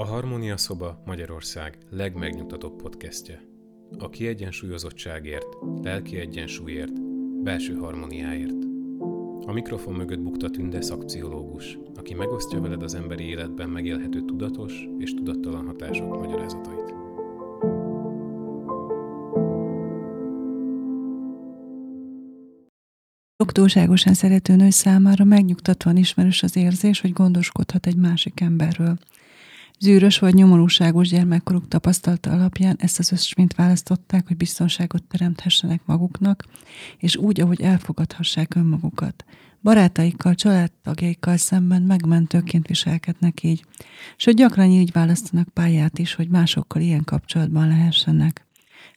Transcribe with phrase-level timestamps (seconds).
[0.00, 3.40] A Harmónia Szoba Magyarország legmegnyugtatóbb podcastje.
[3.98, 5.46] A kiegyensúlyozottságért,
[5.82, 7.02] lelki egyensúlyért,
[7.42, 8.64] belső harmóniáért.
[9.46, 15.14] A mikrofon mögött bukta Tünde szakpszichológus, aki megosztja veled az emberi életben megélhető tudatos és
[15.14, 16.94] tudattalan hatások magyarázatait.
[23.36, 28.98] Sok túlságosan szerető nő számára megnyugtatóan ismerős az érzés, hogy gondoskodhat egy másik emberről.
[29.82, 36.44] Zűrös vagy nyomorúságos gyermekkoruk tapasztalata alapján ezt az ösvényt választották, hogy biztonságot teremthessenek maguknak,
[36.98, 39.24] és úgy, ahogy elfogadhassák önmagukat.
[39.62, 43.64] Barátaikkal, családtagjaikkal szemben megmentőként viselkednek így,
[44.16, 48.46] sőt gyakran így választanak pályát is, hogy másokkal ilyen kapcsolatban lehessenek.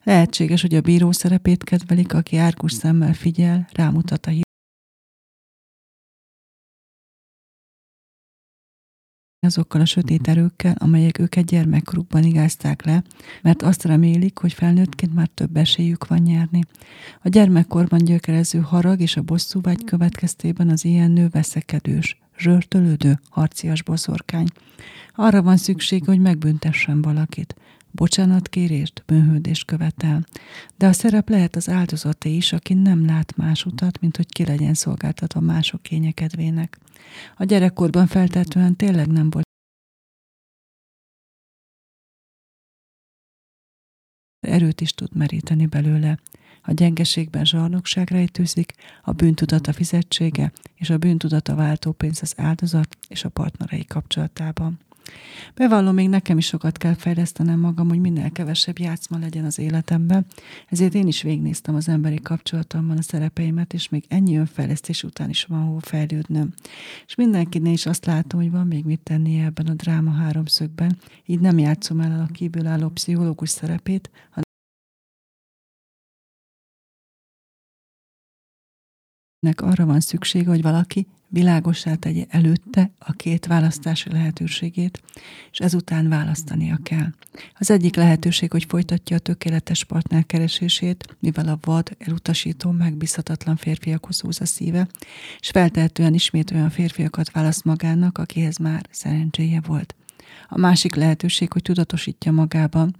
[0.04, 4.32] Lehetséges, hogy a bíró szerepét kedvelik, aki árkus szemmel figyel, rámutat a
[9.44, 13.04] azokkal a sötét erőkkel, amelyek őket gyermekkorukban igázták le,
[13.42, 16.60] mert azt remélik, hogy felnőttként már több esélyük van nyerni.
[17.22, 24.48] A gyermekkorban gyökerező harag és a bosszúvágy következtében az ilyen nő veszekedős, zsörtölődő, harcias boszorkány.
[25.16, 27.56] Arra van szükség, hogy megbüntessen valakit.
[27.96, 30.26] Bocsánatkérést, bőhődést követel.
[30.76, 34.46] De a szerep lehet az áldozaté is, aki nem lát más utat, mint hogy ki
[34.46, 36.78] legyen szolgáltatva mások kényekedvének.
[37.38, 39.46] A gyerekkorban feltetően tényleg nem volt
[44.48, 46.20] erőt is tud meríteni belőle.
[46.62, 52.98] A gyengeségben zsarnokság rejtőzik, a bűntudat a fizetsége, és a bűntudat a váltópénz az áldozat
[53.08, 54.80] és a partnerei kapcsolatában.
[55.56, 60.26] Bevallom, még nekem is sokat kell fejlesztenem magam, hogy minél kevesebb játszma legyen az életemben,
[60.68, 65.44] ezért én is végnéztem az emberi kapcsolatomban a szerepeimet, és még ennyi önfejlesztés után is
[65.44, 66.54] van hol fejlődnöm.
[67.06, 71.40] És mindenkinél is azt látom, hogy van még mit tenni ebben a dráma háromszögben, így
[71.40, 74.10] nem játszom el a kívülálló pszichológus szerepét,
[79.44, 85.02] hanem arra van szüksége, hogy valaki világosá tegye előtte a két választási lehetőségét,
[85.52, 87.08] és ezután választania kell.
[87.60, 94.20] Az egyik lehetőség, hogy folytatja a tökéletes partner keresését, mivel a vad, elutasító, megbízhatatlan férfiakhoz
[94.20, 94.88] húz a szíve,
[95.40, 99.96] és feltehetően ismét olyan férfiakat választ magának, akihez már szerencséje volt.
[100.50, 102.96] A másik lehetőség, hogy tudatosítja magában,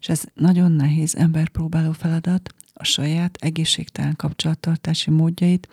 [0.00, 5.68] és ez nagyon nehéz emberpróbáló feladat, a saját egészségtelen kapcsolattartási módjait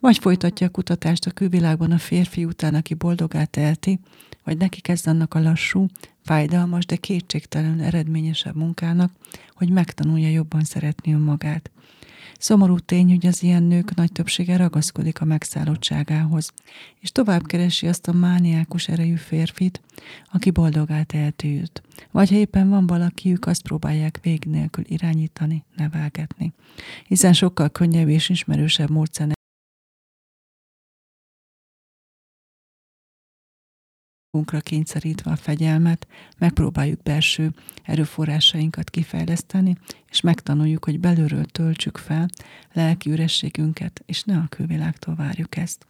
[0.00, 3.98] Vagy folytatja a kutatást a külvilágban a férfi után, aki boldogát telti,
[4.44, 5.86] vagy neki kezd annak a lassú,
[6.22, 9.12] fájdalmas, de kétségtelen eredményesebb munkának,
[9.50, 11.70] hogy megtanulja jobban szeretni önmagát.
[12.38, 16.52] Szomorú tény, hogy az ilyen nők nagy többsége ragaszkodik a megszállottságához,
[17.00, 19.80] és tovább keresi azt a mániákus erejű férfit,
[20.32, 21.82] aki boldogát eltűjt.
[22.10, 26.52] Vagy ha éppen van valakiük, azt próbálják vég nélkül irányítani, nevelgetni.
[27.06, 29.33] Hiszen sokkal könnyebb és ismerősebb módszer
[34.34, 36.06] magunkra kényszerítve a fegyelmet,
[36.38, 37.52] megpróbáljuk belső
[37.82, 39.76] erőforrásainkat kifejleszteni,
[40.10, 42.28] és megtanuljuk, hogy belülről töltsük fel
[42.72, 45.86] lelki ürességünket, és ne a külvilágtól várjuk ezt.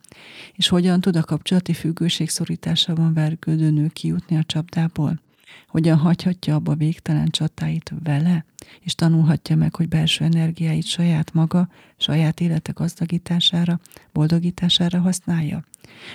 [0.53, 5.21] És hogyan tud a kapcsolati függőség szorításában vergődő nő kijutni a csapdából?
[5.69, 8.45] Hogyan hagyhatja abba végtelen csatáit vele,
[8.81, 13.81] és tanulhatja meg, hogy belső energiáit saját maga, saját élete gazdagítására,
[14.13, 15.65] boldogítására használja.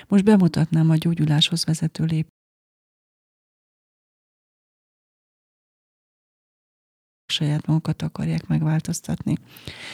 [0.08, 2.06] Most bemutatnám a gyógyuláshoz vezető
[7.40, 9.36] saját magukat akarják megváltoztatni.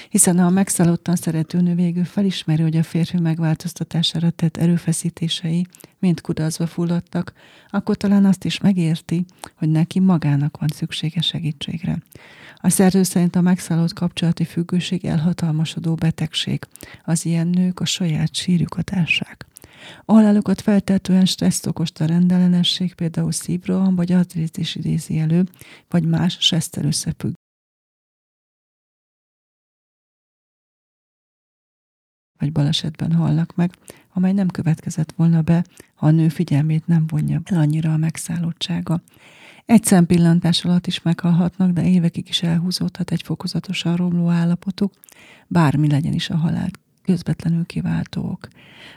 [0.10, 5.68] Hiszen ha a megszállottan szerető nő végül felismeri, hogy a férfi megváltoztatására tett erőfeszítései
[6.00, 7.34] mind kudarcba fulladtak,
[7.70, 9.26] akkor talán azt is megérti,
[9.56, 11.98] hogy neki magának van szüksége segítségre.
[12.56, 16.64] A szerző szerint a megszállott kapcsolati függőség elhatalmasodó betegség.
[17.03, 19.46] Az ilyen nők a saját sírjukat ássák.
[20.05, 25.43] A halálukat feltetően stresszt okozta rendellenesség, például szívroham vagy artritis idézi elő,
[25.90, 27.34] vagy más stresszel összefügg.
[32.37, 33.72] vagy balesetben halnak meg,
[34.14, 35.66] amely nem következett volna be,
[35.96, 39.02] ha a nő figyelmét nem vonja el annyira a megszállottsága.
[39.66, 44.93] Egy szempillantás alatt is meghalhatnak, de évekig is elhúzódhat egy fokozatosan romló állapotuk,
[45.47, 46.70] bármi legyen is a halál
[47.05, 48.47] közvetlenül kiváltók.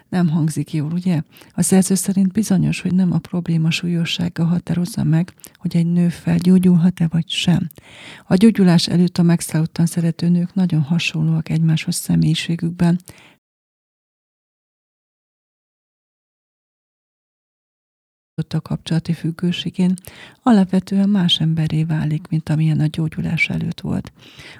[0.08, 1.22] Nem hangzik jól, ugye?
[1.54, 7.08] A szerző szerint bizonyos, hogy nem a probléma súlyossága határozza meg, hogy egy nő felgyógyulhat-e
[7.08, 7.68] vagy sem.
[8.26, 12.98] A gyógyulás előtt a megszállottan szerető nők nagyon hasonlóak egymáshoz személyiségükben,
[18.54, 19.94] a kapcsolati függőségén,
[20.42, 24.12] alapvetően más emberré válik, mint amilyen a gyógyulás előtt volt.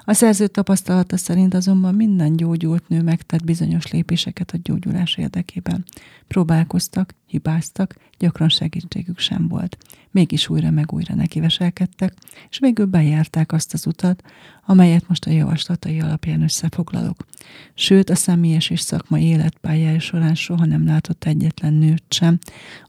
[0.05, 5.85] A szerző tapasztalata szerint azonban minden gyógyult nő megtett bizonyos lépéseket a gyógyulás érdekében.
[6.27, 9.77] Próbálkoztak, hibáztak, gyakran segítségük sem volt.
[10.11, 12.13] Mégis újra meg újra nekiveselkedtek,
[12.49, 14.23] és végül bejárták azt az utat,
[14.65, 17.25] amelyet most a javaslatai alapján összefoglalok.
[17.73, 22.39] Sőt, a személyes és szakmai életpályája során soha nem látott egyetlen nőt sem,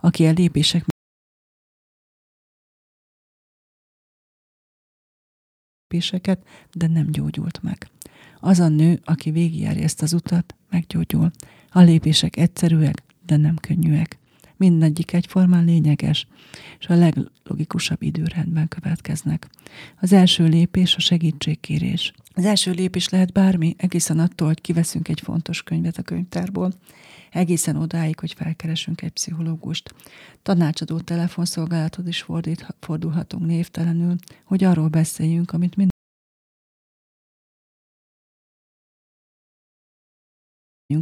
[0.01, 0.85] aki a lépések
[5.91, 7.89] lépéseket, de nem gyógyult meg.
[8.41, 11.31] Az a nő, aki végigjárja ezt az utat, meggyógyul.
[11.71, 14.20] A lépések egyszerűek, de nem könnyűek.
[14.61, 16.27] Mindegyik egyformán lényeges,
[16.79, 19.49] és a leglogikusabb időrendben következnek.
[20.01, 22.13] Az első lépés a segítségkérés.
[22.35, 26.73] Az első lépés lehet bármi, egészen attól, hogy kiveszünk egy fontos könyvet a könyvtárból,
[27.31, 29.95] egészen odáig, hogy felkeresünk egy pszichológust.
[30.43, 35.91] Tanácsadó telefonszolgálatod is fordít, fordulhatunk névtelenül, hogy arról beszéljünk, amit mind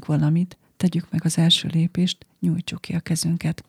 [0.06, 3.64] valamit, tegyük meg az első lépést, nyújtsuk ki a kezünket.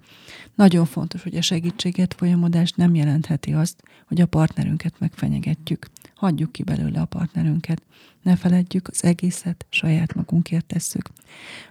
[0.55, 5.87] Nagyon fontos, hogy a segítséget folyamodás nem jelentheti azt, hogy a partnerünket megfenyegetjük.
[6.15, 7.81] Hagyjuk ki belőle a partnerünket.
[8.21, 11.09] Ne feledjük, az egészet saját magunkért tesszük.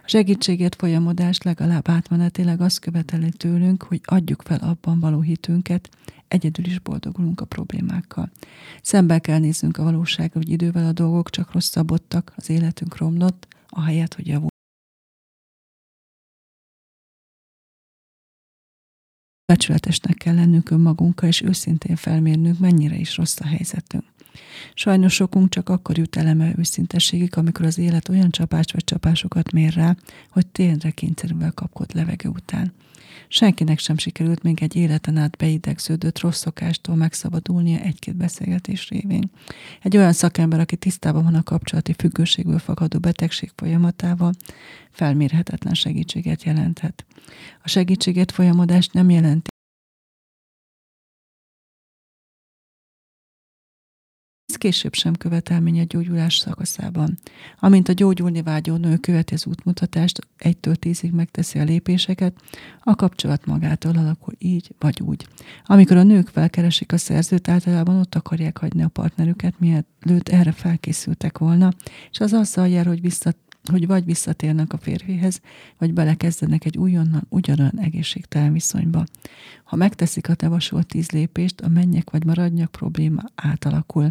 [0.03, 5.89] A segítséget folyamodás legalább átmenetileg azt követeli tőlünk, hogy adjuk fel abban való hitünket,
[6.27, 8.31] egyedül is boldogulunk a problémákkal.
[8.81, 14.13] Szembe kell néznünk a valóságra, hogy idővel a dolgok csak rosszabbodtak, az életünk romlott, ahelyett,
[14.13, 14.57] hogy javul.
[19.49, 24.03] Becsületesnek kell lennünk önmagunkkal, és őszintén felmérnünk, mennyire is rossz a helyzetünk.
[24.73, 29.73] Sajnos sokunk csak akkor jut eleme őszintességig, amikor az élet olyan csapást vagy csapásokat mér
[29.73, 29.95] rá,
[30.29, 32.73] hogy tényleg kényszerűvel kapkod levegő után.
[33.27, 39.31] Senkinek sem sikerült még egy életen át beidegződött rossz szokástól megszabadulnia egy-két beszélgetés révén.
[39.81, 44.33] Egy olyan szakember, aki tisztában van a kapcsolati függőségből fakadó betegség folyamatával,
[44.91, 47.05] felmérhetetlen segítséget jelenthet.
[47.63, 49.49] A segítséget folyamodást nem jelenti,
[54.59, 57.17] később sem követelmény a gyógyulás szakaszában.
[57.59, 62.33] Amint a gyógyulni vágyó nő követi az útmutatást, egytől tízig megteszi a lépéseket,
[62.79, 65.27] a kapcsolat magától alakul így vagy úgy.
[65.65, 71.37] Amikor a nők felkeresik a szerzőt, általában ott akarják hagyni a partnerüket, mielőtt erre felkészültek
[71.37, 71.73] volna,
[72.11, 73.33] és az azzal jár, hogy vissza
[73.69, 75.41] hogy vagy visszatérnek a férfihez,
[75.77, 79.03] vagy belekezdenek egy újonnan ugyanolyan egészségtelen viszonyba.
[79.63, 84.09] Ha megteszik a javasolt tíz lépést, a mennyek vagy maradnyak probléma átalakul.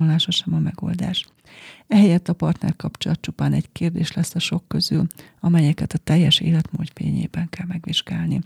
[0.00, 1.26] Vonása sem a megoldás.
[1.86, 5.06] Ehelyett a partner kapcsolat csupán egy kérdés lesz a sok közül,
[5.40, 8.40] amelyeket a teljes életmód fényében kell megvizsgálni.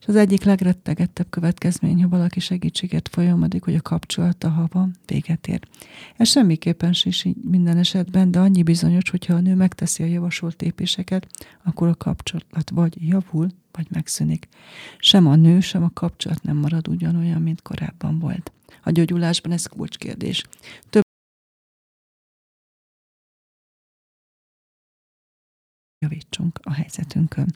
[0.00, 5.48] És az egyik legrettegettebb következmény, ha valaki segítséget folyamodik, hogy a kapcsolata, ha van, véget
[5.48, 5.60] ér.
[6.16, 11.26] Ez semmiképpen így minden esetben, de annyi bizonyos, hogyha a nő megteszi a javasolt lépéseket,
[11.62, 14.48] akkor a kapcsolat vagy javul, vagy megszűnik.
[14.98, 18.52] Sem a nő, sem a kapcsolat nem marad ugyanolyan, mint korábban volt.
[18.82, 20.44] A gyógyulásban ez kulcskérdés.
[20.90, 21.02] Több
[25.98, 27.54] javítsunk a helyzetünkön.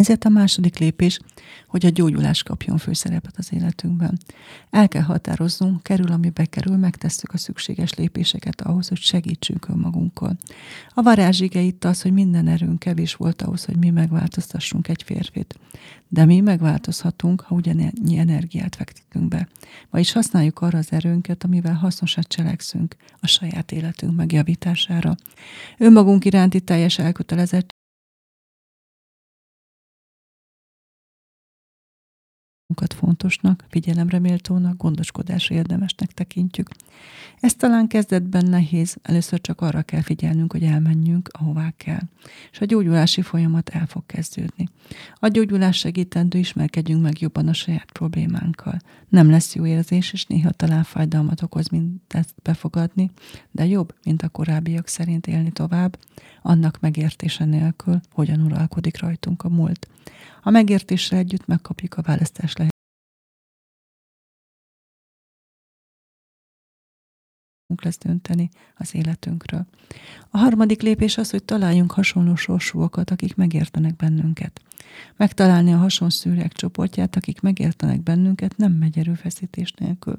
[0.00, 1.20] Ezért a második lépés,
[1.66, 4.18] hogy a gyógyulás kapjon főszerepet az életünkben.
[4.70, 10.38] El kell határoznunk, kerül, ami bekerül, megtesszük a szükséges lépéseket ahhoz, hogy segítsünk önmagunkon.
[10.94, 15.58] A varázsige itt az, hogy minden erőnk kevés volt ahhoz, hogy mi megváltoztassunk egy férfit.
[16.08, 19.48] De mi megváltozhatunk, ha ugyanennyi energiát fektetünk be.
[19.90, 25.14] Vagyis használjuk arra az erőnket, amivel hasznosat cselekszünk a saját életünk megjavítására.
[25.78, 26.98] Önmagunk iránti teljes
[32.70, 36.68] elkötelezett fontosnak, figyelemre méltónak, gondoskodásra érdemesnek tekintjük.
[37.40, 42.00] Ez talán kezdetben nehéz, először csak arra kell figyelnünk, hogy elmenjünk, ahová kell.
[42.52, 44.68] És a gyógyulási folyamat el fog kezdődni.
[45.14, 48.78] A gyógyulás segítendő ismerkedjünk meg jobban a saját problémánkkal.
[49.08, 53.10] Nem lesz jó érzés, és néha talán fájdalmat okoz mindezt befogadni,
[53.50, 55.98] de jobb, mint a korábbiak szerint élni tovább,
[56.42, 59.88] annak megértése nélkül, hogyan uralkodik rajtunk a múlt.
[60.42, 62.78] A megértéssel együtt megkapjuk a választás lehetőséget
[67.82, 69.66] lesz dönteni az életünkről.
[70.30, 74.60] A harmadik lépés az, hogy találjunk hasonló sorsúakat, akik megértenek bennünket.
[75.16, 80.18] Megtalálni a hasonszűrek csoportját, akik megértenek bennünket, nem megy erőfeszítés nélkül.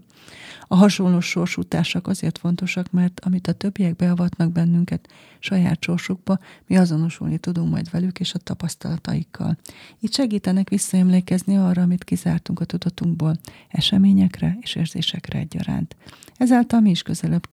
[0.67, 5.07] A hasonló sorsutások azért fontosak, mert amit a többiek beavatnak bennünket
[5.39, 9.57] saját sorsukba, mi azonosulni tudunk majd velük és a tapasztalataikkal.
[9.99, 13.37] Így segítenek visszaemlékezni arra, amit kizártunk a tudatunkból,
[13.69, 15.95] eseményekre és érzésekre egyaránt.
[16.37, 17.47] Ezáltal mi is közelebb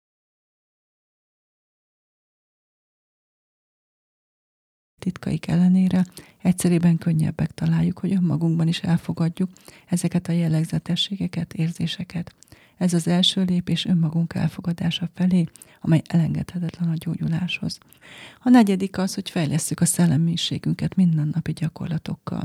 [5.09, 6.05] titkaik ellenére
[6.43, 9.51] egyszerűen könnyebbek találjuk, hogy önmagunkban is elfogadjuk
[9.87, 12.35] ezeket a jellegzetességeket, érzéseket.
[12.77, 15.45] Ez az első lépés önmagunk elfogadása felé,
[15.81, 17.79] amely elengedhetetlen a gyógyuláshoz.
[18.43, 22.43] A negyedik az, hogy fejlesztjük a szellemiségünket mindennapi gyakorlatokkal.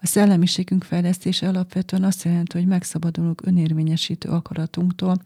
[0.00, 5.16] A szellemiségünk fejlesztése alapvetően azt jelenti, hogy megszabadulunk önérvényesítő akaratunktól,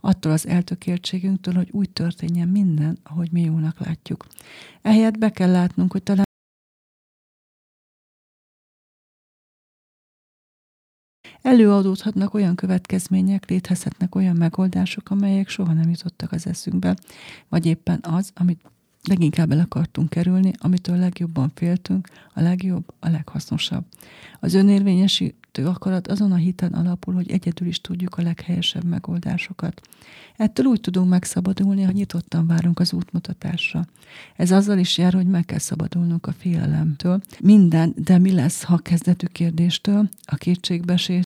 [0.00, 4.26] attól az eltökéltségünktől, hogy úgy történjen minden, ahogy mi jónak látjuk.
[4.82, 6.23] Ehelyett be kell látnunk, hogy talán
[11.44, 16.96] Előadódhatnak olyan következmények, létezhetnek olyan megoldások, amelyek soha nem jutottak az eszünkbe,
[17.48, 18.60] vagy éppen az, amit
[19.02, 23.84] leginkább el akartunk kerülni, amitől legjobban féltünk, a legjobb, a leghasznosabb.
[24.40, 29.80] Az önérvényesítő akarat azon a hiten alapul, hogy egyedül is tudjuk a leghelyesebb megoldásokat.
[30.36, 33.86] Ettől úgy tudunk megszabadulni, ha nyitottan várunk az útmutatásra.
[34.36, 37.20] Ez azzal is jár, hogy meg kell szabadulnunk a félelemtől.
[37.40, 41.22] Minden, de mi lesz, ha kezdetű kérdéstől, a kétségbesés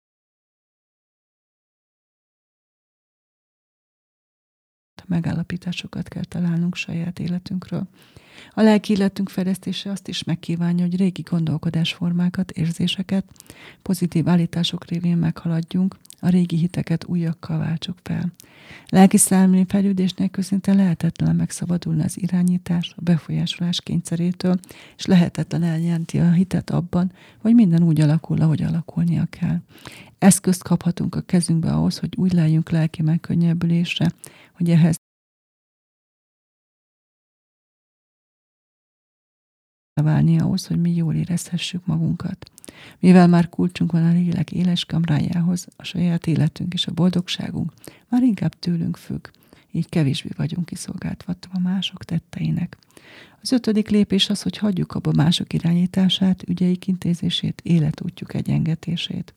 [5.08, 7.88] megállapításokat kell találnunk saját életünkről.
[8.52, 13.26] A lelki életünk fejlesztése azt is megkívánja, hogy régi gondolkodásformákat, érzéseket,
[13.82, 18.34] pozitív állítások révén meghaladjunk, a régi hiteket újakkal váltsuk fel.
[18.90, 24.60] Lelki szellemi fejlődésnek közinte lehetetlen megszabadulni az irányítás, a befolyásolás kényszerétől,
[24.98, 29.58] és lehetetlen eljelenti a hitet abban, hogy minden úgy alakul, ahogy alakulnia kell.
[30.18, 34.12] Eszközt kaphatunk a kezünkbe ahhoz, hogy úgy legyünk lelki megkönnyebbülésre,
[34.54, 34.96] hogy ehhez
[40.02, 42.52] válni ahhoz, hogy mi jól érezhessük magunkat.
[43.00, 47.74] Mivel már kulcsunk van a lélek éles kamrájához, a saját életünk és a boldogságunk
[48.10, 49.28] már inkább tőlünk függ,
[49.72, 52.78] így kevésbé vagyunk kiszolgáltatva mások tetteinek.
[53.42, 59.34] Az ötödik lépés az, hogy hagyjuk abba mások irányítását, ügyeik intézését, életútjuk egyengetését.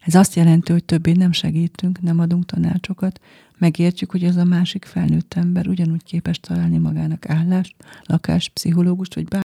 [0.00, 3.20] Ez azt jelenti, hogy többé nem segítünk, nem adunk tanácsokat,
[3.58, 7.74] megértjük, hogy ez a másik felnőtt ember ugyanúgy képes találni magának állást,
[8.04, 9.42] lakást, pszichológust, vagy bár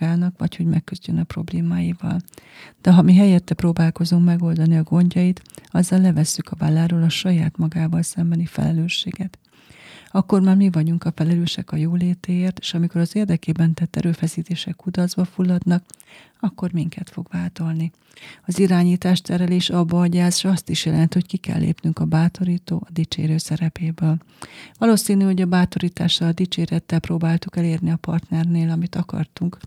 [0.00, 2.20] magának, vagy hogy megküzdjön a problémáival.
[2.80, 8.02] De ha mi helyette próbálkozunk megoldani a gondjait, azzal levesszük a válláról a saját magával
[8.02, 9.38] szembeni felelősséget
[10.10, 15.24] akkor már mi vagyunk a felelősek a jólétéért, és amikor az érdekében tett erőfeszítések kudarcba
[15.24, 15.84] fulladnak,
[16.40, 17.92] akkor minket fog váltolni.
[18.46, 22.82] Az irányítás terelés abba agyáz, és azt is jelent, hogy ki kell lépnünk a bátorító,
[22.86, 24.16] a dicsérő szerepéből.
[24.78, 29.58] Valószínű, hogy a bátorítással, a dicsérettel próbáltuk elérni a partnernél, amit akartunk,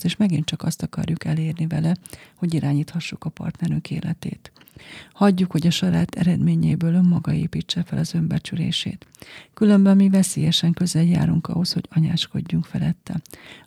[0.00, 1.96] és megint csak azt akarjuk elérni vele,
[2.34, 4.52] hogy irányíthassuk a partnerünk életét.
[5.12, 9.06] Hagyjuk, hogy a saját eredményéből önmaga építse fel az önbecsülését.
[9.54, 13.20] Különben mi veszélyesen közel járunk ahhoz, hogy anyáskodjunk felette.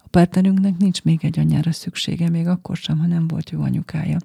[0.03, 4.17] A partnerünknek nincs még egy anyára szüksége, még akkor sem, ha nem volt jó anyukája.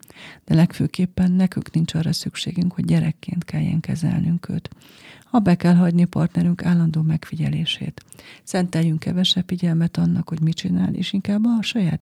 [0.44, 4.68] De legfőképpen nekünk nincs arra szükségünk, hogy gyerekként kelljen kezelnünk őt.
[5.24, 8.04] Ha be kell hagyni partnerünk állandó megfigyelését.
[8.42, 12.09] Szenteljünk kevesebb figyelmet annak, hogy mit csinál, és inkább a saját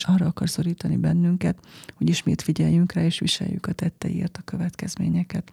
[0.00, 1.58] és arra akar szorítani bennünket,
[1.94, 5.50] hogy ismét figyeljünk rá, és viseljük a tetteiért a következményeket.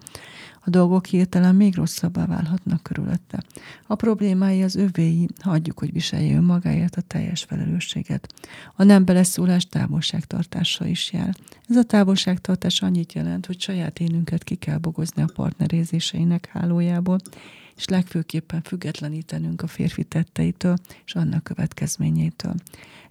[0.63, 3.43] A dolgok hirtelen még rosszabbá válhatnak körülötte.
[3.87, 8.33] A problémái az övéi, hagyjuk, hogy viselje önmagáért a teljes felelősséget.
[8.75, 11.35] A nem beleszólás távolságtartása is jár.
[11.69, 17.17] Ez a távolságtartás annyit jelent, hogy saját énünket ki kell bogozni a partnerézéseinek hálójából,
[17.75, 20.75] és legfőképpen függetlenítenünk a férfi tetteitől
[21.05, 22.55] és annak következményeitől.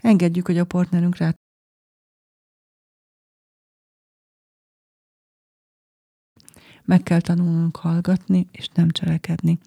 [0.06, 1.34] Engedjük, hogy a partnerünk rá
[6.86, 9.58] Meg kell tanulnunk hallgatni, és nem cselekedni.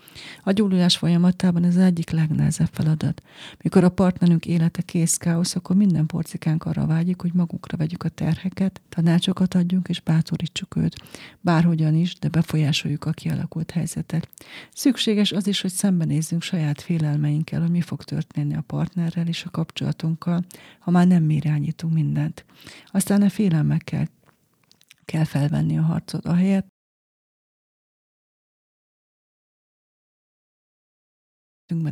[0.44, 3.22] A gyógyulás folyamatában ez az egyik legnehezebb feladat.
[3.64, 8.10] Mikor a partnerünk élete kész káosz, akkor minden porcikánk arra vágyik, hogy magunkra vegyük a
[8.10, 10.96] terheket, tanácsokat adjunk és bátorítsuk őt.
[11.42, 14.30] Bárhogyan is, de befolyásoljuk a kialakult helyzetet.
[14.74, 19.50] Szükséges az is, hogy szembenézzünk saját félelmeinkkel, hogy mi fog történni a partnerrel és a
[19.50, 20.46] kapcsolatunkkal,
[20.80, 22.46] ha már nem mi irányítunk mindent.
[22.92, 24.08] Aztán a félelmekkel
[25.06, 26.78] kell felvenni a harcot, ahelyett,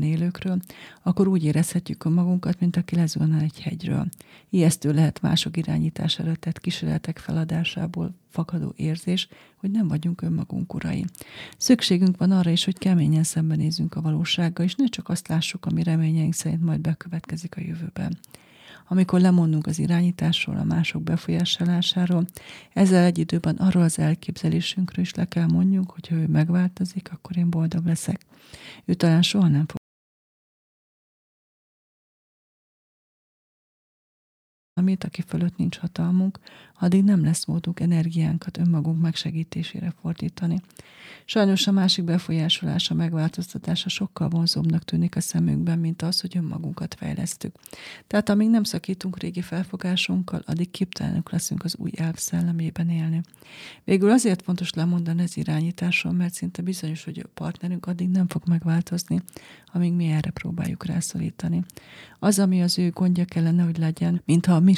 [0.02, 0.60] élőkről,
[1.04, 4.08] akkor úgy érezhetjük a magunkat, mint aki lezulna egy hegyről.
[4.50, 11.06] Ijesztő lehet mások irányítására tett kísérletek feladásából fakadó érzés, hogy nem vagyunk önmagunk urai.
[11.58, 15.84] Szükségünk van arra is, hogy keményen szembenézzünk a valósággal, és ne csak azt lássuk, ami
[15.84, 18.18] reményeink szerint majd bekövetkezik a jövőben
[18.88, 22.26] amikor lemondunk az irányításról, a mások befolyásolásáról,
[22.74, 27.38] ezzel egy időben arról az elképzelésünkről is le kell mondjunk, hogy ha ő megváltozik, akkor
[27.38, 28.22] én boldog leszek.
[28.86, 29.77] Ő talán soha nem fog
[34.78, 36.40] amit, aki fölött nincs hatalmunk,
[36.80, 40.62] addig nem lesz módunk energiánkat önmagunk megsegítésére fordítani.
[41.26, 47.56] Sajnos a másik befolyásolása, megváltoztatása sokkal vonzóbbnak tűnik a szemünkben, mint az, hogy önmagunkat fejlesztük.
[48.08, 53.22] Tehát amíg nem szakítunk régi felfogásunkkal, addig képtelenük leszünk az új elv szellemében élni.
[53.84, 58.42] Végül azért fontos lemondani az irányításról, mert szinte bizonyos, hogy a partnerünk addig nem fog
[58.48, 59.22] megváltozni,
[59.74, 61.64] amíg mi erre próbáljuk rászorítani.
[62.20, 64.74] Az, ami az ő gondja kellene, hogy legyen, mintha mi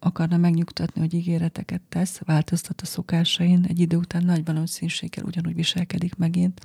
[0.00, 6.14] akarna megnyugtatni, hogy ígéreteket tesz, változtat a szokásain, egy idő után nagy valószínűséggel ugyanúgy viselkedik
[6.14, 6.60] megint,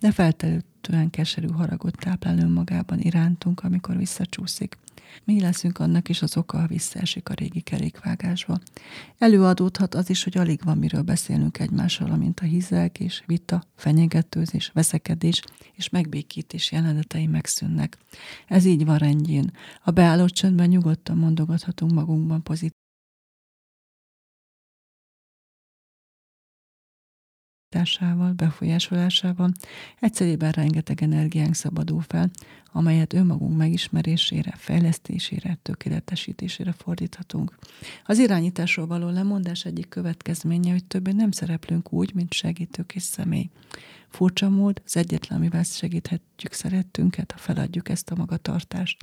[0.00, 4.76] de feltelően keserű haragot táplál önmagában irántunk, amikor visszacsúszik.
[5.24, 8.58] Mi leszünk annak is az oka, ha visszaesik a régi kerékvágásba.
[9.18, 12.46] Előadódhat az is, hogy alig van miről beszélnünk egymással, amint a
[12.98, 15.42] és vita, fenyegetőzés, veszekedés
[15.74, 17.98] és megbékítés jelenetei megszűnnek.
[18.46, 19.50] Ez így van rendjén.
[19.82, 22.81] A beállott csöndben nyugodtan mondogathatunk magunkban pozitív
[27.72, 29.52] társával, befolyásolásával
[30.00, 32.30] egyszerében rengeteg energiánk szabadul fel,
[32.72, 37.58] amelyet önmagunk megismerésére, fejlesztésére, tökéletesítésére fordíthatunk.
[38.04, 43.50] Az irányításról való lemondás egyik következménye, hogy többé nem szereplünk úgy, mint segítők és személy.
[44.08, 48.96] Furcsa mód, az egyetlen, amivel segíthetjük szerettünket, ha feladjuk ezt a magatartást.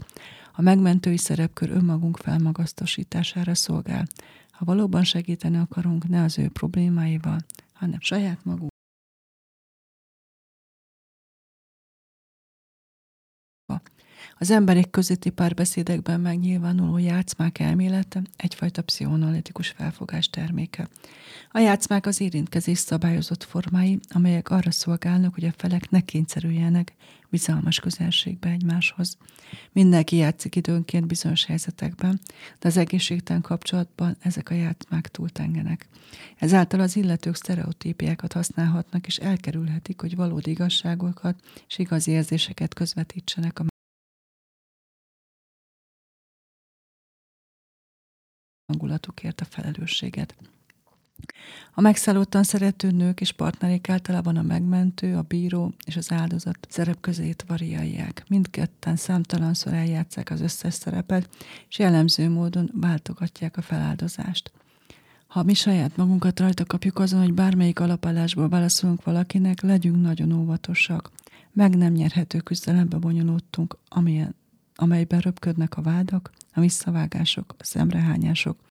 [0.56, 4.08] A megmentői szerepkör önmagunk felmagasztosítására szolgál.
[4.52, 7.38] Ha valóban segíteni akarunk, ne az ő problémáival,
[7.80, 8.69] hanem saját magunk.
[14.42, 20.88] Az emberek közötti párbeszédekben megnyilvánuló játszmák elmélete egyfajta pszichoanalitikus felfogás terméke.
[21.52, 26.94] A játszmák az érintkezés szabályozott formái, amelyek arra szolgálnak, hogy a felek ne kényszerüljenek
[27.30, 29.18] bizalmas közelségbe egymáshoz.
[29.72, 32.20] Mindenki játszik időnként bizonyos helyzetekben,
[32.60, 35.88] de az egészségtelen kapcsolatban ezek a játszmák túltengenek.
[36.38, 43.69] Ezáltal az illetők sztereotípiákat használhatnak, és elkerülhetik, hogy valódi igazságokat és igazi érzéseket közvetítsenek a
[48.70, 50.36] hangulatukért a felelősséget.
[51.74, 57.00] A megszállottan szerető nők és partnerék általában a megmentő, a bíró és az áldozat szerep
[57.02, 58.24] közét variálják.
[58.28, 61.30] Mindketten számtalanszor eljátszák az összes szerepet,
[61.70, 64.52] és jellemző módon váltogatják a feláldozást.
[65.28, 71.12] Ha mi saját magunkat rajta kapjuk azon, hogy bármelyik alapállásból válaszolunk valakinek, legyünk nagyon óvatosak.
[71.54, 74.36] Meg nem nyerhető küzdelembe bonyolódtunk, amilyen,
[74.80, 78.68] amelyben röpködnek a vádak, a visszavágások, a szemrehányások,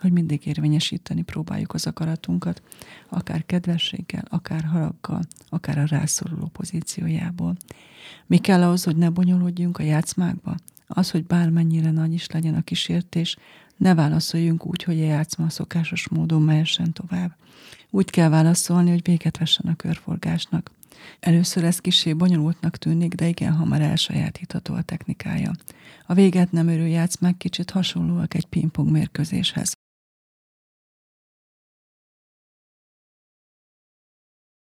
[0.00, 2.62] hogy mindig érvényesíteni próbáljuk az akaratunkat,
[3.08, 7.56] akár kedvességgel, akár haraggal, akár a rászoruló pozíciójából.
[8.26, 10.54] Mi kell ahhoz, hogy ne bonyolódjunk a játszmákba?
[10.86, 13.36] Az, hogy bármennyire nagy is legyen a kísértés,
[13.76, 17.36] ne válaszoljunk úgy, hogy a játszma a szokásos módon mehessen tovább.
[17.90, 20.70] Úgy kell válaszolni, hogy véget vessen a körforgásnak.
[21.20, 25.50] Először ez kisé bonyolultnak tűnik, de igen hamar elsajátítható a technikája.
[26.06, 29.83] A véget nem örő játszmák kicsit hasonlóak egy pingpong mérkőzéshez.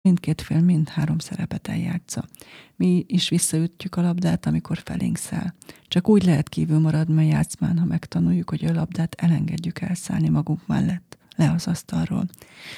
[0.06, 2.26] Mindkét fél mind három szerepet eljátsza.
[2.76, 5.54] Mi is visszaütjük a labdát, amikor felénk száll.
[5.88, 10.68] Csak úgy lehet kívül maradni a játszmán, ha megtanuljuk, hogy a labdát elengedjük elszállni magunk
[10.68, 12.26] mellett, le az asztalról.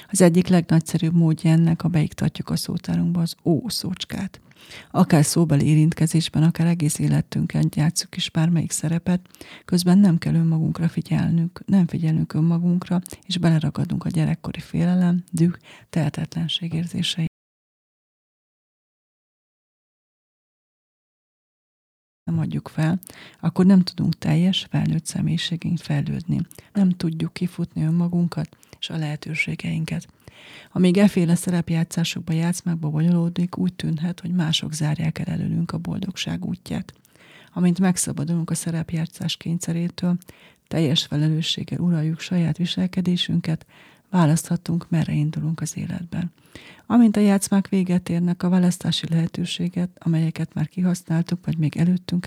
[0.07, 4.39] Az egyik legnagyszerűbb módja ennek, ha beiktatjuk a szótárunkba az ó szócskát.
[4.91, 9.21] Akár szóbeli érintkezésben, akár egész életünkkel játsszuk is bármelyik szerepet,
[9.65, 15.53] közben nem kell önmagunkra figyelnünk, nem figyelünk önmagunkra, és beleragadunk a gyerekkori félelem, düh,
[15.89, 17.26] tehetetlenség érzései.
[22.27, 22.99] Nem adjuk fel,
[23.39, 26.41] akkor nem tudunk teljes felnőtt személyiségünk fejlődni.
[26.73, 30.07] Nem tudjuk kifutni önmagunkat és a lehetőségeinket.
[30.71, 36.93] Amíg eféle szerepjátszásokba, játszmákba bonyolódik, úgy tűnhet, hogy mások zárják el előlünk a boldogság útját.
[37.53, 40.17] Amint megszabadulunk a szerepjátszás kényszerétől,
[40.67, 43.65] teljes felelősséggel uraljuk saját viselkedésünket,
[44.09, 46.31] választhatunk, merre indulunk az életben.
[46.85, 52.25] Amint a játszmák véget érnek, a választási lehetőséget, amelyeket már kihasználtuk, vagy még előttünk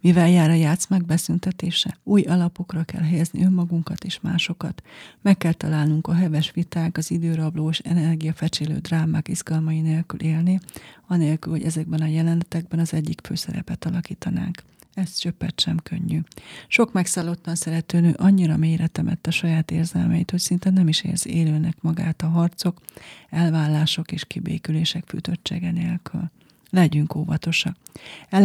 [0.00, 1.98] Mivel jár a játszmák beszüntetése?
[2.02, 4.82] Új alapokra kell helyezni önmagunkat és másokat.
[5.22, 10.60] Meg kell találnunk a heves viták, az időrablós, energiafecsélő drámák izgalmai nélkül élni,
[11.06, 14.62] anélkül, hogy ezekben a jelenetekben az egyik főszerepet alakítanánk.
[14.94, 16.20] Ez csöppet sem könnyű.
[16.68, 22.22] Sok megszállottan szeretőnő annyira mélyre temette saját érzelmeit, hogy szinte nem is érzi élőnek magát
[22.22, 22.80] a harcok,
[23.30, 26.30] elvállások és kibékülések fűtöttsége nélkül.
[26.70, 27.76] Legyünk óvatosak.
[28.28, 28.42] El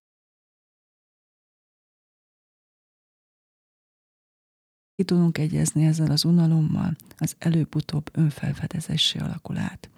[4.96, 9.90] ki tudunk egyezni ezzel az unalommal, az előbb-utóbb önfelfedezésé alakul át.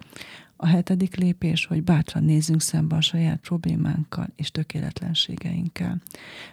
[0.62, 6.02] A hetedik lépés, hogy bátran nézzünk szembe a saját problémánkkal és tökéletlenségeinkkel.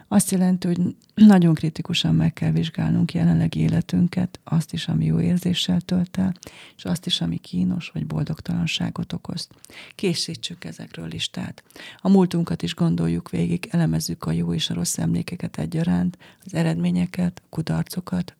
[0.08, 5.80] Azt jelenti, hogy nagyon kritikusan meg kell vizsgálnunk jelenlegi életünket, azt is, ami jó érzéssel
[5.80, 6.34] tölt el,
[6.76, 9.48] és azt is, ami kínos vagy boldogtalanságot okoz.
[9.94, 11.62] Készítsük ezekről listát.
[11.96, 17.42] A múltunkat is gondoljuk végig, elemezzük a jó és a rossz emlékeket egyaránt, az eredményeket,
[17.44, 18.34] a kudarcokat,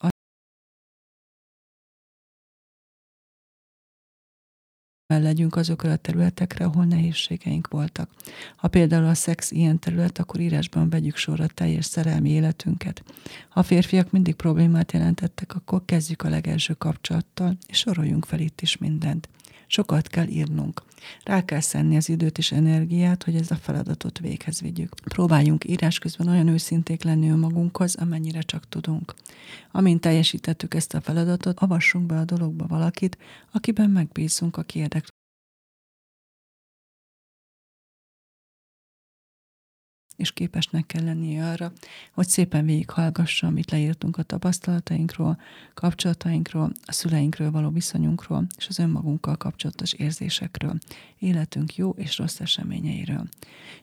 [5.18, 8.10] legyünk azokra a területekre, ahol nehézségeink voltak.
[8.56, 13.02] Ha például a szex ilyen terület, akkor írásban vegyük sorra teljes szerelmi életünket.
[13.48, 18.60] Ha a férfiak mindig problémát jelentettek, akkor kezdjük a legelső kapcsolattal, és soroljunk fel itt
[18.60, 19.28] is mindent.
[19.66, 20.82] Sokat kell írnunk.
[21.24, 24.94] Rá kell szenni az időt és energiát, hogy ez a feladatot véghez vigyük.
[25.04, 29.14] Próbáljunk írás közben olyan őszinték lenni önmagunkhoz, amennyire csak tudunk.
[29.72, 33.18] Amint teljesítettük ezt a feladatot, avassunk be a dologba valakit,
[33.52, 35.09] akiben megbízunk, aki érdekli
[40.20, 41.72] és képesnek kell lennie arra,
[42.12, 45.40] hogy szépen végighallgassa, amit leírtunk a tapasztalatainkról,
[45.74, 50.78] kapcsolatainkról, a szüleinkről való viszonyunkról, és az önmagunkkal kapcsolatos érzésekről,
[51.18, 53.28] életünk jó és rossz eseményeiről.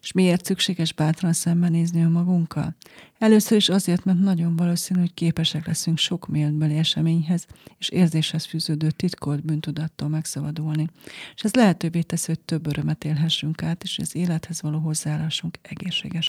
[0.02, 2.76] És miért szükséges bátran szembenézni önmagunkkal?
[3.18, 8.92] Először is azért, mert nagyon valószínű, hogy képesek leszünk sok méltbeli eseményhez és érzéshez fűződő
[8.92, 10.88] titkolt bűntudattól megszabadulni.
[11.36, 16.26] És ez lehetővé teszi, hogy több örömet élhessünk át, és az élethez való hozzáállásunk egészséges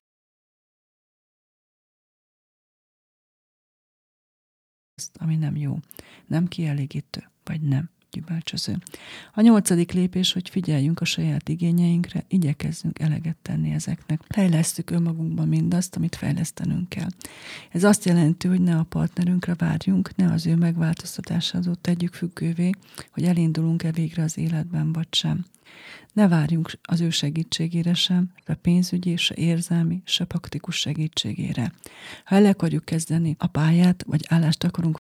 [5.14, 5.78] ami nem jó,
[6.26, 8.76] nem kielégítő, vagy nem gyümölcsöző.
[9.34, 14.20] A nyolcadik lépés, hogy figyeljünk a saját igényeinkre, igyekezzünk eleget tenni ezeknek.
[14.28, 17.08] Fejlesztük önmagunkban mindazt, amit fejlesztenünk kell.
[17.70, 22.70] Ez azt jelenti, hogy ne a partnerünkre várjunk, ne az ő megváltoztatásától tegyük függővé,
[23.10, 25.44] hogy elindulunk-e végre az életben, vagy sem.
[26.12, 31.72] Ne várjunk az ő segítségére sem, se pénzügyi, se érzelmi, se praktikus segítségére.
[32.24, 34.96] Ha el akarjuk kezdeni a pályát, vagy állást akarunk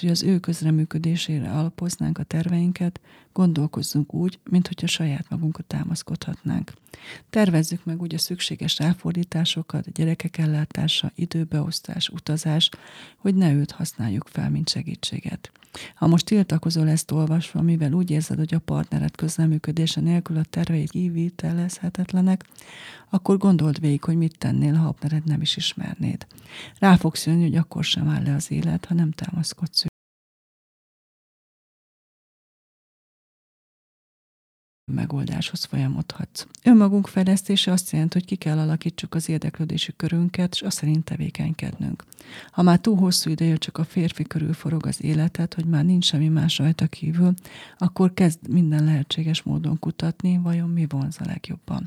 [0.00, 3.00] hogy az ő közreműködésére alapoznánk a terveinket,
[3.32, 6.72] gondolkozzunk úgy, mintha saját magunkat támaszkodhatnánk.
[7.30, 12.70] Tervezzük meg úgy a szükséges ráfordításokat, gyerekek ellátása, időbeosztás, utazás,
[13.16, 15.52] hogy ne őt használjuk fel, mint segítséget.
[15.94, 20.90] Ha most tiltakozol ezt olvasva, mivel úgy érzed, hogy a partnered közleműködése nélkül a terveid
[20.90, 22.44] kivitelezhetetlenek,
[23.10, 26.26] akkor gondold végig, hogy mit tennél, ha a partnered nem is ismernéd.
[26.78, 29.87] Rá fogsz jönni, hogy akkor sem áll le az élet, ha nem támaszkodsz
[34.94, 36.46] megoldáshoz folyamodhatsz.
[36.64, 42.04] Önmagunk fejlesztése azt jelenti, hogy ki kell alakítsuk az érdeklődési körünket, és azt szerint tevékenykednünk.
[42.50, 46.04] Ha már túl hosszú ideje csak a férfi körül forog az életet, hogy már nincs
[46.04, 47.34] semmi más rajta kívül,
[47.78, 51.84] akkor kezd minden lehetséges módon kutatni, vajon mi vonz a legjobban.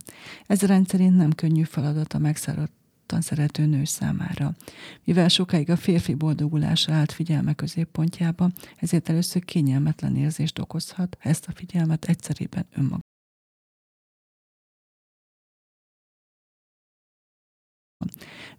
[0.48, 2.81] Ez rendszerint nem könnyű feladat a megszállott
[3.12, 4.56] nyitottan szerető nő számára.
[5.04, 11.47] Mivel sokáig a férfi boldogulása állt figyelme középpontjába, ezért először kényelmetlen érzést okozhat, ha ezt
[11.47, 13.00] a figyelmet egyszerében önmaga.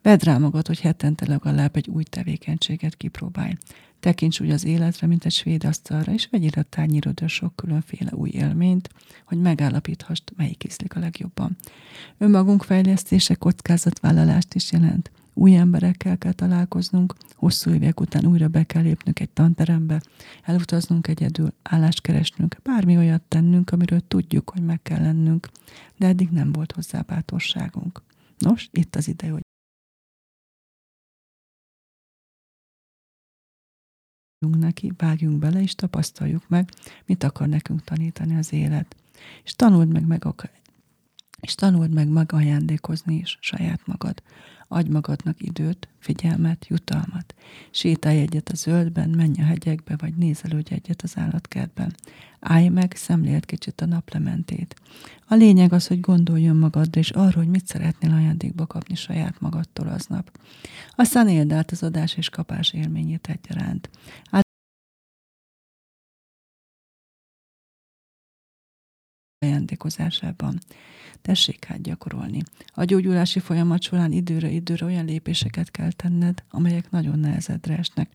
[0.03, 3.53] Vedd rá magad, hogy hetente legalább egy új tevékenységet kipróbálj.
[4.01, 8.31] Tekints úgy az életre, mint egy svéd asztalra, és vegyél a tányírodra sok különféle új
[8.33, 8.89] élményt,
[9.25, 11.57] hogy megállapíthassd, melyik ízlik a legjobban.
[12.19, 15.11] Önmagunk fejlesztése kockázatvállalást is jelent.
[15.35, 20.03] Új emberekkel kell találkoznunk, hosszú évek után újra be kell lépnünk egy tanterembe,
[20.43, 25.49] elutaznunk egyedül, állást keresnünk, bármi olyat tennünk, amiről tudjuk, hogy meg kell lennünk,
[25.97, 28.03] de eddig nem volt hozzá bátorságunk.
[28.39, 29.42] Nos, itt az ide, hogy
[34.51, 36.71] neki, vágjunk bele, és tapasztaljuk meg,
[37.07, 38.97] mit akar nekünk tanítani az élet.
[39.45, 40.27] És tanuld meg, meg
[41.43, 44.23] és tanuld meg megajándékozni is saját magad.
[44.69, 47.35] Adj magadnak időt, figyelmet, jutalmat.
[47.71, 51.95] Sétálj egyet a zöldben, menj a hegyekbe, vagy nézelődj egyet az állatkertben.
[52.41, 54.75] Állj meg, szemléld kicsit a naplementét.
[55.27, 59.89] A lényeg az, hogy gondoljon magadra, és arra, hogy mit szeretnél ajándékba kapni saját magadtól
[59.89, 60.39] aznap.
[60.91, 63.91] Aztán éld át az adás és kapás élményét egyaránt.
[69.43, 70.59] ajándékozásában.
[71.23, 72.43] Tessék hát gyakorolni.
[72.67, 78.11] A gyógyulási folyamat során időre időre olyan lépéseket kell tenned, amelyek nagyon nehezedre esnek.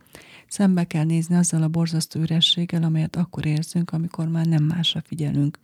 [0.47, 5.59] Szembe kell nézni azzal a borzasztó ürességgel, amelyet akkor érzünk, amikor már nem másra figyelünk.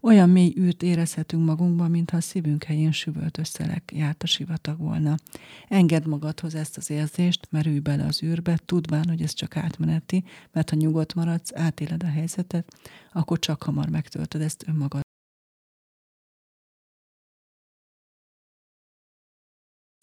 [0.00, 5.16] Olyan mély űrt érezhetünk magunkban, mintha a szívünk helyén süvölt összelek járt a sivatag volna.
[5.68, 10.70] Engedd magadhoz ezt az érzést, merülj bele az űrbe, tudván, hogy ez csak átmeneti, mert
[10.70, 12.72] ha nyugodt maradsz, átéled a helyzetet,
[13.12, 15.11] akkor csak hamar megtöltöd ezt önmagad.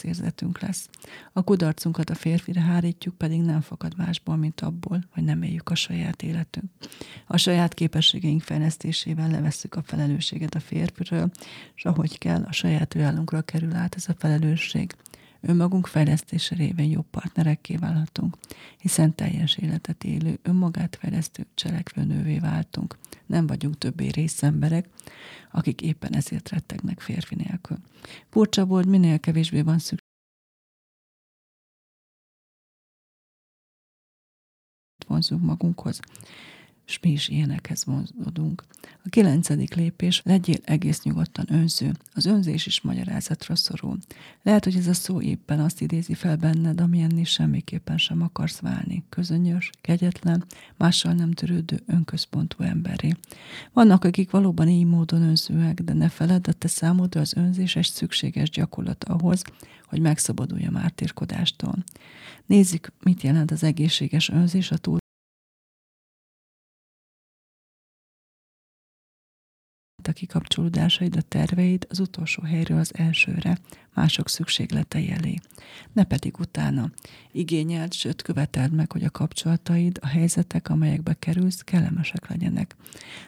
[0.09, 0.89] Érzetünk lesz.
[1.33, 5.75] A kudarcunkat a férfire hárítjuk, pedig nem fakad másból, mint abból, hogy nem éljük a
[5.75, 6.71] saját életünk.
[7.27, 11.31] A saját képességeink fejlesztésével levesszük a felelősséget a férfiről,
[11.75, 14.95] és ahogy kell, a saját reálunkra kerül át ez a felelősség.
[15.41, 18.37] Önmagunk fejlesztése révén jobb partnerekké válhatunk,
[18.77, 22.97] hiszen teljes életet élő, önmagát fejlesztő cselekvő nővé váltunk.
[23.25, 24.89] Nem vagyunk többé részemberek,
[25.51, 27.77] akik éppen ezért rettegnek férfi nélkül.
[28.29, 29.98] Furcsa volt, minél kevésbé van szükség
[35.09, 35.99] vonzunk magunkhoz
[36.89, 38.63] és mi is ilyenekhez vonzódunk.
[38.81, 41.91] A kilencedik lépés, legyél egész nyugodtan önző.
[42.13, 43.97] Az önzés is magyarázatra szorul.
[44.43, 49.03] Lehet, hogy ez a szó éppen azt idézi fel benned, amilyenni semmiképpen sem akarsz válni.
[49.09, 50.45] Közönyös, kegyetlen,
[50.77, 53.15] mással nem törődő, önközpontú emberé.
[53.73, 57.85] Vannak, akik valóban így módon önzőek, de ne feledd, a te számodra az önzés egy
[57.85, 59.43] szükséges gyakorlat ahhoz,
[59.85, 61.83] hogy megszabadulj a mártírkodástól.
[62.45, 64.98] Nézzük, mit jelent az egészséges önzés a túl
[70.09, 73.57] a kikapcsolódásaid, a terveid az utolsó helyről az elsőre,
[73.93, 75.35] mások szükségletei elé.
[75.93, 76.91] Ne pedig utána.
[77.31, 82.75] Igényeld, sőt követeld meg, hogy a kapcsolataid, a helyzetek, amelyekbe kerülsz, kellemesek legyenek.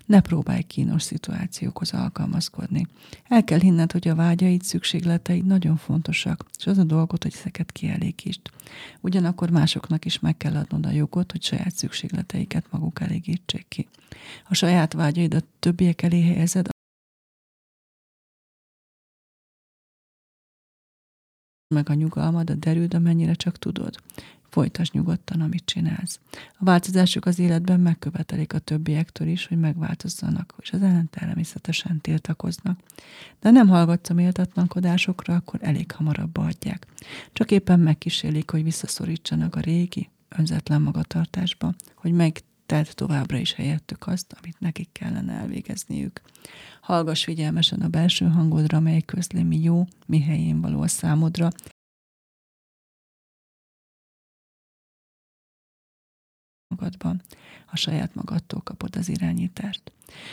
[0.06, 2.88] Ne próbálj kínos szituációkhoz alkalmazkodni.
[3.28, 7.72] El kell hinned, hogy a vágyaid, szükségleteid nagyon fontosak, és az a dolgot, hogy ezeket
[7.72, 8.42] kielégítsd.
[9.02, 13.88] Ugyanakkor másoknak is meg kell adnod a jogot, hogy saját szükségleteiket maguk elégítsék ki.
[14.50, 16.70] A saját vágyaidat többiek elé helyezed,
[21.72, 23.96] meg a nyugalmad, a derűd, amennyire csak tudod.
[24.50, 26.20] Folytasd nyugodtan, amit csinálsz.
[26.58, 32.80] A változások az életben megkövetelik a többiektől is, hogy megváltozzanak, és az ellen természetesen tiltakoznak.
[33.40, 36.88] De nem hallgatsz a méltatlankodásokra, akkor elég hamarabb adják.
[37.34, 44.08] Csak éppen megkísérlik, hogy visszaszorítsanak a régi, önzetlen magatartásba, hogy meg tedd továbbra is helyettük
[44.08, 46.22] azt, amit nekik kellene elvégezniük.
[46.82, 51.50] Hallgass figyelmesen a belső hangodra, mely közli mi jó, mi helyén való a számodra,
[56.82, 57.22] magadban.
[57.72, 59.82] A saját magadtól kapod az irányítást.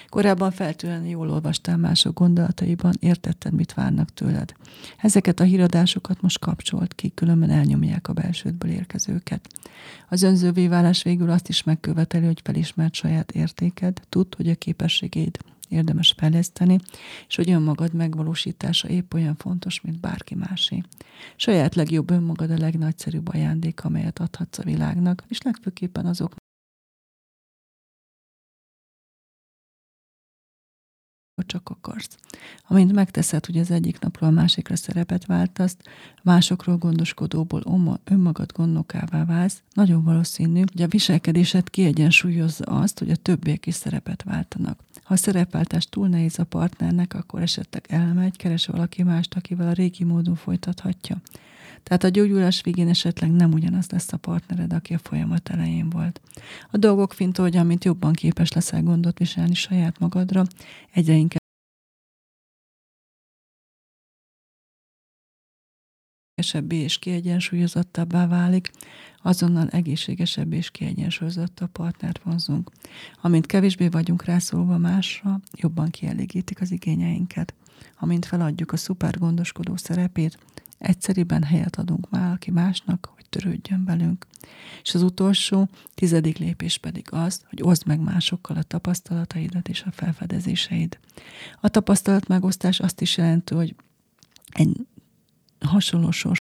[0.08, 4.54] Korábban feltűnően jól olvastál mások gondolataiban, értetted, mit várnak tőled.
[4.98, 9.48] Ezeket a híradásokat most kapcsolt ki, különben elnyomják a belsődből érkezőket.
[10.08, 15.38] Az önzővé válás végül azt is megköveteli, hogy felismert saját értéked, tudd, hogy a képességeid
[15.68, 16.78] érdemes fejleszteni,
[17.28, 20.83] és hogy önmagad megvalósítása épp olyan fontos, mint bárki másé.
[21.37, 26.35] Saját legjobb önmagad a legnagyszerűbb ajándék, amelyet adhatsz a világnak, és legfőképpen azok
[31.48, 32.16] csak akarsz.
[32.66, 35.76] Amint megteszed, hogy az egyik napról a másikra szerepet váltasz,
[36.22, 37.62] másokról gondoskodóból
[38.04, 44.22] önmagad gondnokává válsz, nagyon valószínű, hogy a viselkedésed kiegyensúlyozza azt, hogy a többiek is szerepet
[44.22, 44.81] váltanak.
[45.09, 49.73] Ha a szerepváltás túl nehéz a partnernek, akkor esetleg elmegy, keres valaki mást, akivel a
[49.73, 51.16] régi módon folytathatja.
[51.83, 56.21] Tehát a gyógyulás végén esetleg nem ugyanaz lesz a partnered, aki a folyamat elején volt.
[56.71, 60.44] A dolgok fint, hogy amint jobban képes leszel gondot viselni saját magadra,
[60.92, 61.38] egyre inkább
[66.38, 68.70] egészségesebbé és kiegyensúlyozottabbá válik,
[69.22, 72.70] azonnal egészségesebb és kiegyensúlyozottabb partnert vonzunk.
[73.20, 77.55] Amint kevésbé vagyunk rászólva másra, jobban kielégítik az igényeinket.
[77.98, 80.38] Amint feladjuk a szuper gondoskodó szerepét,
[80.79, 84.27] egyszeriben helyet adunk valaki másnak, hogy törődjön velünk.
[84.83, 89.90] És az utolsó, tizedik lépés pedig az, hogy oszd meg másokkal a tapasztalataidat és a
[89.90, 90.98] felfedezéseid.
[91.61, 93.74] A tapasztalat megosztás azt is jelenti, hogy
[94.53, 94.87] egy
[95.61, 96.38] hasonló sors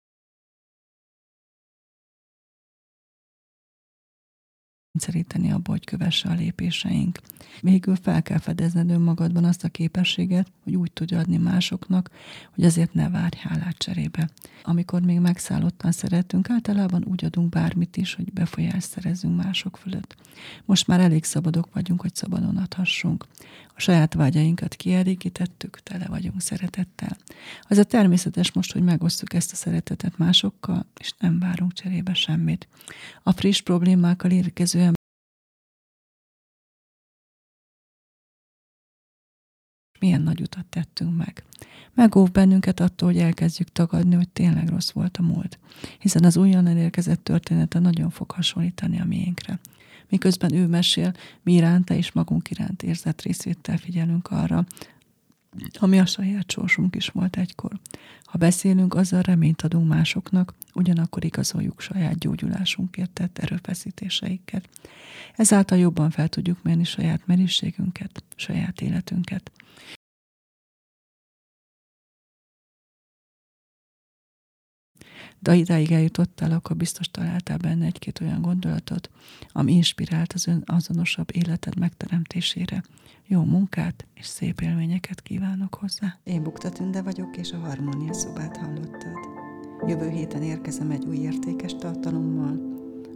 [4.95, 7.19] kényszeríteni abba, hogy kövesse a lépéseink.
[7.61, 12.09] Végül fel kell fedezned önmagadban azt a képességet, hogy úgy tudja adni másoknak,
[12.53, 14.29] hogy azért ne várj hálát cserébe.
[14.63, 20.15] Amikor még megszállottan szeretünk, általában úgy adunk bármit is, hogy befolyást szerezünk mások fölött.
[20.65, 23.25] Most már elég szabadok vagyunk, hogy szabadon adhassunk.
[23.75, 27.17] A saját vágyainkat kielégítettük, tele vagyunk szeretettel.
[27.61, 32.67] Az a természetes most, hogy megosztjuk ezt a szeretetet másokkal, és nem várunk cserébe semmit.
[33.23, 34.91] A friss problémákkal érkező
[39.99, 41.43] milyen nagy utat tettünk meg.
[41.93, 45.59] Megóv bennünket attól, hogy elkezdjük tagadni, hogy tényleg rossz volt a múlt,
[45.99, 49.59] hiszen az újon elérkezett története nagyon fog hasonlítani a miénkre.
[50.09, 51.13] Miközben ő mesél,
[51.43, 54.65] mi iránta és magunk iránt érzett részvétel figyelünk arra,
[55.73, 57.79] ami a saját sorsunk is volt egykor.
[58.23, 64.69] Ha beszélünk, azzal reményt adunk másoknak, ugyanakkor igazoljuk saját gyógyulásunkért tett erőfeszítéseiket.
[65.35, 69.51] Ezáltal jobban fel tudjuk mérni saját meriségünket, saját életünket.
[75.45, 79.09] De ha idáig eljutottál, akkor biztos találtál benne egy-két olyan gondolatot,
[79.51, 82.83] ami inspirált az ön azonosabb életed megteremtésére.
[83.27, 86.17] Jó munkát és szép élményeket kívánok hozzá.
[86.23, 89.17] Én Bukta Tünde vagyok, és a Harmónia szobát hallottad.
[89.87, 92.59] Jövő héten érkezem egy új értékes tartalommal,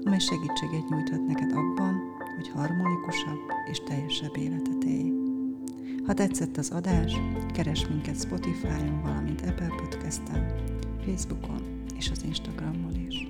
[0.04, 1.96] amely segítséget nyújthat neked abban,
[2.36, 3.40] hogy harmonikusabb
[3.72, 5.12] és teljesebb életet élj.
[6.06, 7.14] Ha tetszett az adás,
[7.54, 10.78] keres minket Spotify-on, valamint Apple Podcast-en,
[11.10, 13.28] Facebookon és az Instagramon is.